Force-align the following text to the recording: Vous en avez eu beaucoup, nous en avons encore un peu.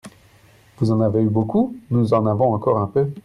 Vous 0.79 0.89
en 0.89 0.99
avez 0.99 1.21
eu 1.21 1.29
beaucoup, 1.29 1.75
nous 1.91 2.15
en 2.15 2.25
avons 2.25 2.55
encore 2.55 2.79
un 2.79 2.87
peu. 2.87 3.11